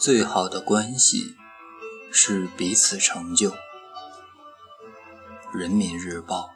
[0.00, 1.34] 最好的关系
[2.12, 3.52] 是彼此成就。
[5.52, 6.50] 人民日报。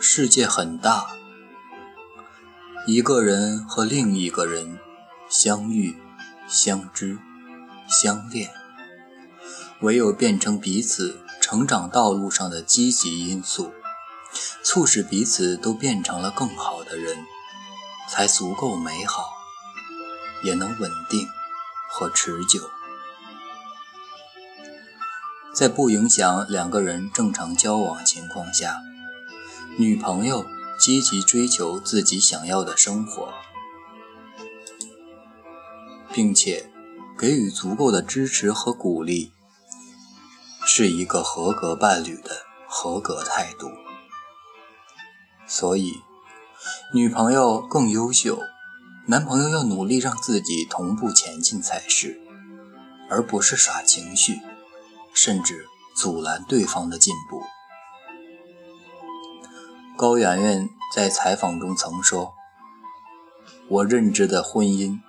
[0.00, 1.06] 世界很大，
[2.88, 4.80] 一个人和另一个人
[5.30, 5.96] 相遇、
[6.48, 7.20] 相知、
[7.86, 8.50] 相恋，
[9.82, 13.72] 唯有变成彼此成长道路上的积极因素，
[14.64, 17.24] 促使彼此都变成了更好的人，
[18.08, 19.37] 才足够美好。
[20.42, 21.28] 也能稳定
[21.90, 22.70] 和持久，
[25.52, 28.80] 在不影响两个人正常交往情况下，
[29.78, 30.46] 女朋友
[30.78, 33.32] 积极追求自己想要的生活，
[36.12, 36.70] 并且
[37.18, 39.32] 给予足够的支持和鼓励，
[40.64, 43.70] 是一个合格伴侣的合格态度。
[45.48, 45.94] 所以，
[46.94, 48.38] 女朋友更优秀。
[49.10, 52.20] 男朋友要努力让自己同步前进才是，
[53.08, 54.38] 而不是耍情绪，
[55.14, 55.64] 甚至
[55.96, 57.42] 阻拦对方的进步。
[59.96, 62.34] 高圆圆在采访中曾说
[63.70, 65.00] ：“我认知的婚姻，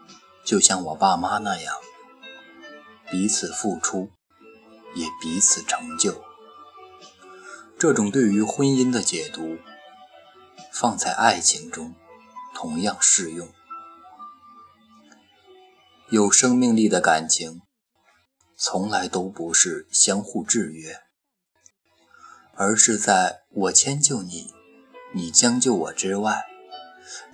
[0.45, 1.75] 就像我爸妈那样，
[3.11, 4.11] 彼此付出，
[4.95, 6.23] 也彼此成就。”
[7.78, 9.58] 这种对于婚姻的解读，
[10.72, 11.94] 放在爱情中
[12.56, 13.50] 同样适用。
[16.12, 17.62] 有生命力的感情，
[18.58, 21.02] 从来都不是相互制约，
[22.56, 24.52] 而是在我迁就你，
[25.14, 26.46] 你将就我之外，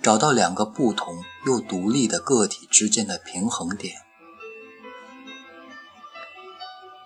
[0.02, 3.96] 找到两个不同又独立的个体之间的平衡点。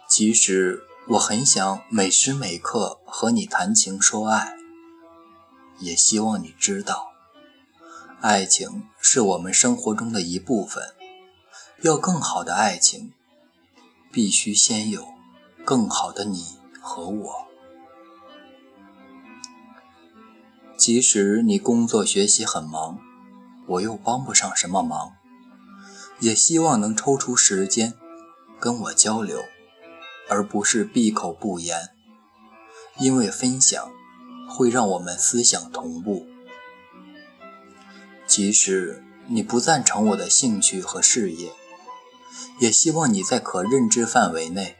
[0.08, 4.56] 即使我很想每时每刻和你谈情说爱，
[5.78, 7.12] 也希望你知道，
[8.20, 10.96] 爱情是我们生活中的一部分。
[11.82, 13.12] 要更好的爱情，
[14.12, 15.08] 必须先有
[15.64, 17.46] 更好的你和我。
[20.76, 22.98] 即使你工作学习很忙，
[23.66, 25.12] 我又帮不上什么忙，
[26.18, 27.94] 也希望能抽出时间
[28.58, 29.42] 跟我交流，
[30.28, 31.88] 而不是闭口不言。
[32.98, 33.90] 因为分享
[34.50, 36.26] 会让我们思想同步。
[38.26, 41.52] 即使你不赞成我的兴趣和事业，
[42.60, 44.76] 也希望你在可认知范围内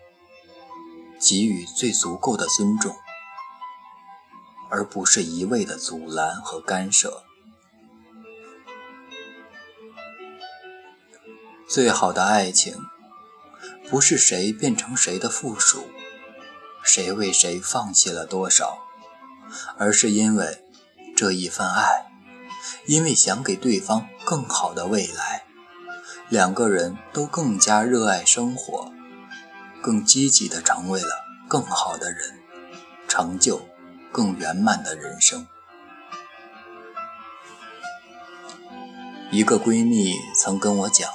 [1.19, 2.95] 给予最足够的尊重，
[4.69, 7.25] 而不是一味的阻拦和干涉。
[11.67, 12.77] 最好的爱情，
[13.89, 15.89] 不是谁变成谁的附属，
[16.83, 18.79] 谁为谁放弃了多少，
[19.79, 20.62] 而是因为
[21.17, 22.11] 这一份爱，
[22.87, 25.47] 因为想给对方更好的未来。
[26.31, 28.93] 两个人都更加热爱生活，
[29.83, 32.39] 更积极地成为了更好的人，
[33.09, 33.63] 成就
[34.13, 35.49] 更圆满的人生。
[39.33, 41.11] 一个闺蜜曾跟我讲，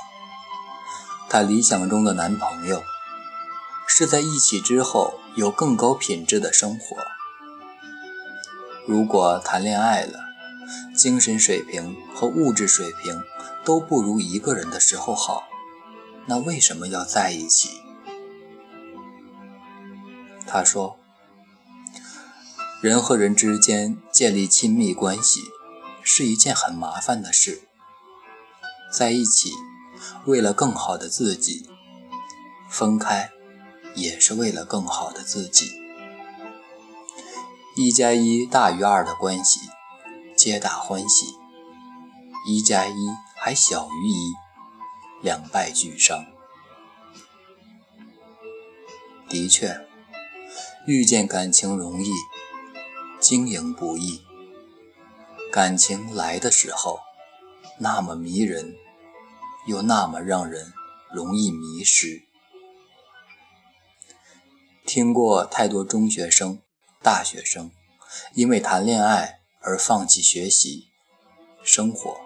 [1.30, 2.84] 她理想中的男朋友
[3.88, 6.98] 是在一起之后有更高品质的生活。
[8.86, 10.20] 如果谈恋爱了，
[10.94, 13.24] 精神水平和物质水平。
[13.66, 15.44] 都不如一个人的时候好，
[16.28, 17.82] 那为什么要在一起？
[20.46, 20.98] 他说
[22.80, 25.42] ：“人和人之间建立亲密关系
[26.04, 27.68] 是一件很麻烦的事，
[28.94, 29.50] 在一起
[30.26, 31.68] 为了更好的自己，
[32.70, 33.32] 分开
[33.96, 35.72] 也是为了更好的自己。
[37.76, 39.60] 一加一大于二的关系，
[40.38, 41.26] 皆大欢喜；
[42.48, 42.94] 一加一。”
[43.46, 44.34] 还小于一，
[45.22, 46.26] 两败俱伤。
[49.30, 49.86] 的确，
[50.88, 52.10] 遇见感情容易，
[53.20, 54.26] 经营不易。
[55.52, 57.02] 感情来的时候，
[57.78, 58.76] 那么迷人，
[59.68, 60.74] 又那么让人
[61.14, 62.24] 容易迷失。
[64.88, 66.64] 听过太多中学生、
[67.04, 67.70] 大学生
[68.34, 70.88] 因为谈恋爱而放弃学习、
[71.64, 72.25] 生活。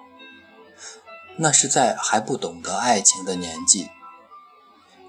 [1.42, 3.88] 那是在还不懂得爱情的年纪，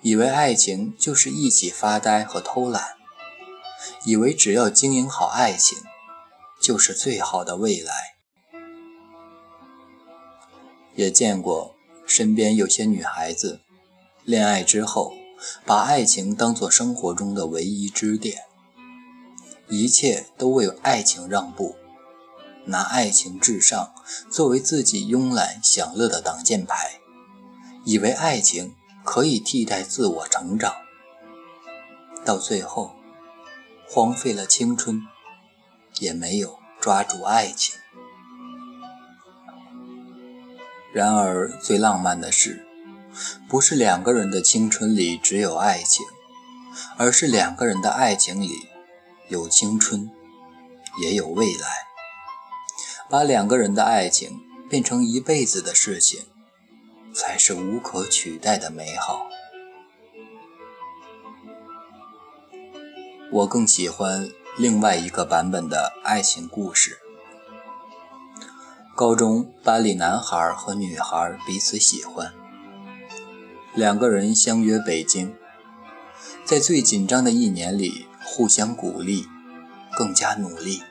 [0.00, 2.94] 以为爱情就是一起发呆和偷懒，
[4.04, 5.78] 以为只要经营好爱情，
[6.62, 7.92] 就是最好的未来。
[10.94, 11.74] 也见过
[12.06, 13.62] 身边有些女孩子，
[14.22, 15.12] 恋爱之后
[15.66, 18.44] 把爱情当作生活中的唯一支点，
[19.68, 21.79] 一切都为爱情让步。
[22.66, 23.92] 拿爱情至上
[24.30, 27.00] 作为自己慵懒享乐的挡箭牌，
[27.84, 28.74] 以为爱情
[29.04, 30.74] 可以替代自我成长，
[32.24, 32.94] 到最后
[33.88, 35.02] 荒废了青春，
[35.98, 37.74] 也没有抓住爱情。
[40.92, 42.66] 然而，最浪漫的事，
[43.48, 46.04] 不是两个人的青春里只有爱情，
[46.96, 48.50] 而是两个人的爱情里
[49.28, 50.10] 有青春，
[51.00, 51.89] 也有未来。
[53.10, 54.40] 把两个人的爱情
[54.70, 56.22] 变成一辈子的事情。
[57.12, 59.26] 才是无可取代的美好。
[63.32, 66.98] 我更喜欢另外一个版本的爱情故事。
[68.94, 72.32] 高中班里男孩和女孩彼此喜欢，
[73.74, 75.34] 两个人相约北京，
[76.44, 79.26] 在最紧张的一年里互相鼓励，
[79.96, 80.82] 更加努力。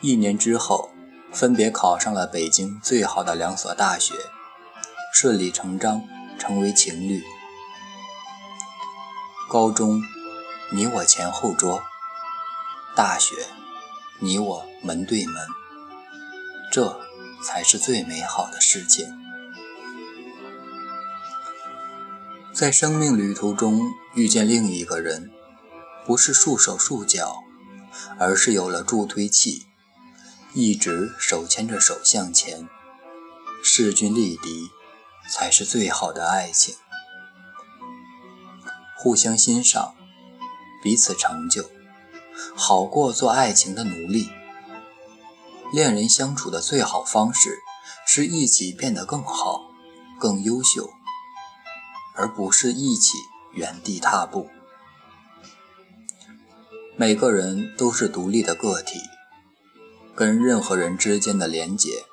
[0.00, 0.90] 一年之后，
[1.34, 4.14] 分别考上了北京最好的两所大学。
[5.12, 6.02] 顺理成章
[6.38, 7.22] 成为情侣。
[9.48, 10.00] 高中，
[10.72, 11.80] 你我前后桌；
[12.96, 13.34] 大学，
[14.20, 15.34] 你我门对门。
[16.72, 17.00] 这
[17.44, 19.06] 才是最美好的事情。
[22.52, 23.80] 在生命旅途中
[24.14, 25.30] 遇见另一个人，
[26.04, 27.44] 不是束手束脚，
[28.18, 29.66] 而是有了助推器，
[30.54, 32.68] 一直手牵着手向前，
[33.62, 34.70] 势均力敌。
[35.26, 36.74] 才是最好的爱情，
[38.98, 39.94] 互相欣赏，
[40.82, 41.70] 彼此成就，
[42.54, 44.28] 好过做爱情的奴隶。
[45.72, 47.60] 恋人相处的最好方式，
[48.06, 49.62] 是一起变得更好、
[50.20, 50.90] 更优秀，
[52.14, 53.16] 而不是一起
[53.54, 54.50] 原地踏步。
[56.96, 59.00] 每个人都是独立的个体，
[60.14, 62.04] 跟任何人之间的连结，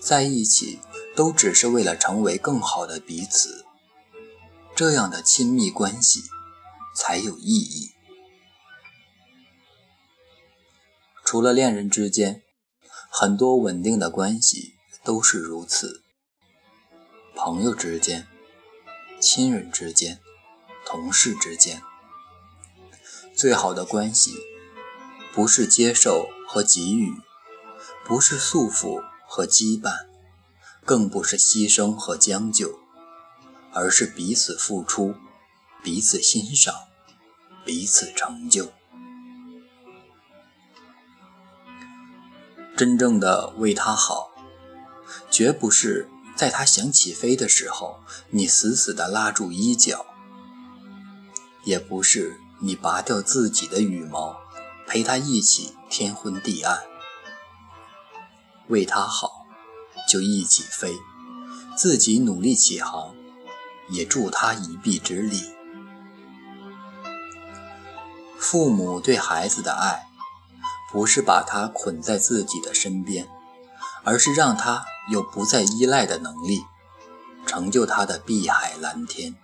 [0.00, 0.78] 在一起。
[1.16, 3.66] 都只是为了成为更好的彼此，
[4.74, 6.22] 这样的亲密关系
[6.94, 7.90] 才有意义。
[11.24, 12.42] 除了恋人之间，
[13.10, 16.04] 很多稳定的关系都是如此。
[17.34, 18.26] 朋友之间、
[19.20, 20.20] 亲人之间、
[20.86, 21.82] 同事之间，
[23.34, 24.36] 最好的关系
[25.34, 27.20] 不是接受和给予，
[28.10, 30.08] 不是束缚和羁绊。
[30.84, 32.80] 更不是牺牲和将就，
[33.72, 35.14] 而是彼此付出，
[35.84, 36.74] 彼此欣赏，
[37.64, 38.72] 彼此成就。
[42.76, 44.32] 真正的为他好，
[45.30, 50.04] 绝不是在他想起飞的时候，你死死地拉住衣角；
[51.62, 54.40] 也不是你拔掉自己的羽毛，
[54.88, 56.89] 陪他一起天昏地暗。
[58.70, 59.46] 为他好。
[60.08, 60.94] 就一起飞，
[61.76, 63.14] 自己努力起航，
[63.90, 65.40] 也助他一臂之力。
[68.36, 70.08] 父母对孩子的爱，
[70.90, 73.28] 不是把他捆在自己的身边，
[74.02, 76.64] 而是让他有不再依赖的能力，
[77.46, 79.36] 成就他的碧海蓝天。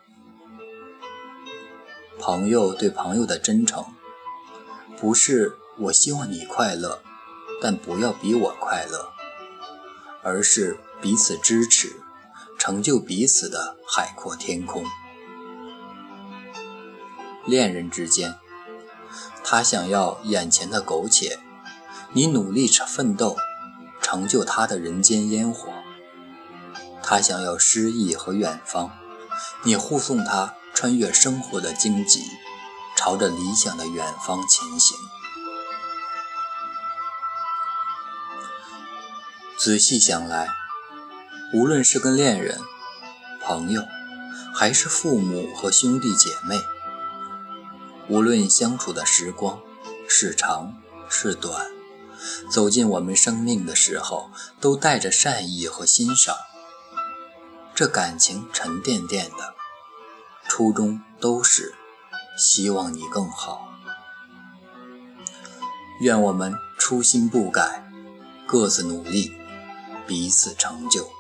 [2.18, 3.84] 朋友对朋友的真诚，
[4.98, 7.00] 不是我希望你快乐，
[7.62, 9.12] 但不要比我快乐。
[10.26, 12.00] 而是彼此支持，
[12.58, 14.84] 成就彼此的海阔天空。
[17.44, 18.34] 恋人之间，
[19.44, 21.38] 他想要眼前的苟且，
[22.12, 23.36] 你努力着奋斗，
[24.02, 25.70] 成就他的人间烟火；
[27.04, 28.90] 他想要诗意和远方，
[29.62, 32.24] 你护送他穿越生活的荆棘，
[32.96, 34.98] 朝着理想的远方前行。
[39.66, 40.54] 仔细想来，
[41.52, 42.60] 无论是跟恋人、
[43.42, 43.82] 朋友，
[44.54, 46.56] 还是父母和兄弟姐妹，
[48.06, 49.60] 无论相处的时光
[50.08, 51.66] 是长是短，
[52.48, 54.30] 走进我们生命的时候，
[54.60, 56.36] 都带着善意和欣赏。
[57.74, 59.56] 这感情沉甸甸的，
[60.46, 61.74] 初衷都是
[62.38, 63.66] 希望你更好。
[65.98, 67.90] 愿我们初心不改，
[68.46, 69.32] 各自努力。
[70.06, 71.15] 彼此成就。